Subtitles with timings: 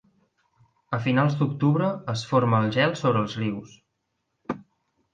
[0.97, 3.81] A finals d'octubre es forma el gel sobre els rius.